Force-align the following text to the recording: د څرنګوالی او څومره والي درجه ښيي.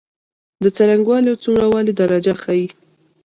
د 0.63 0.65
څرنګوالی 0.75 1.27
او 1.31 1.37
څومره 1.43 1.65
والي 1.73 1.93
درجه 1.99 2.33
ښيي. 2.43 2.67